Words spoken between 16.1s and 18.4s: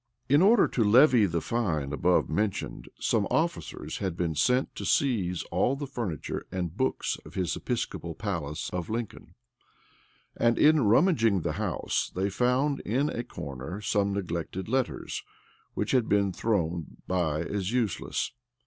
thrown by as useless.